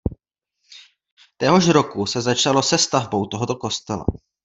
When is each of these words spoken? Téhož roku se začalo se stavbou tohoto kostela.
Téhož 1.37 1.67
roku 1.69 2.05
se 2.05 2.21
začalo 2.21 2.63
se 2.63 2.77
stavbou 2.77 3.25
tohoto 3.25 3.55
kostela. 3.55 4.05